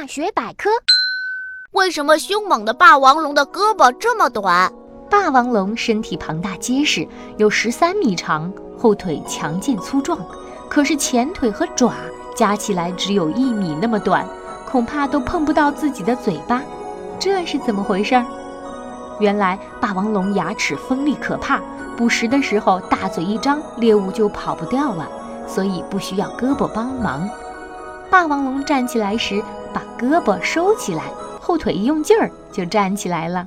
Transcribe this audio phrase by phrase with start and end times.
[0.00, 0.70] 大学百科：
[1.72, 4.72] 为什么凶猛的霸王龙的胳膊这么短？
[5.10, 7.04] 霸王龙身体庞大结实，
[7.36, 8.48] 有十三米长，
[8.78, 10.16] 后腿强健粗壮，
[10.70, 11.92] 可是前腿和爪
[12.36, 14.24] 加起来只有一米那么短，
[14.70, 16.62] 恐怕都碰不到自己的嘴巴。
[17.18, 18.24] 这是怎么回事儿？
[19.18, 21.60] 原来霸王龙牙齿锋利可怕，
[21.96, 25.08] 捕食的时候大嘴一张，猎物就跑不掉了，
[25.48, 27.28] 所以不需要胳膊帮忙。
[28.08, 29.42] 霸王龙站起来时，
[29.78, 31.04] 把胳膊收起来，
[31.40, 33.46] 后腿一用劲儿，就站起来了。